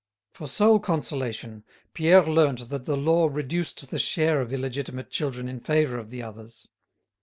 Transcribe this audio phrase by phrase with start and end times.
[0.33, 1.63] For sole consolation,
[1.93, 6.23] Pierre learnt that the law reduced the share of illegitimate children in favour of the
[6.23, 6.67] others.